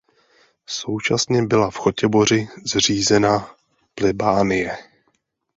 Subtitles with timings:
[0.69, 3.55] Současně byla v Chotěboři zřízena
[3.95, 4.77] plebánie.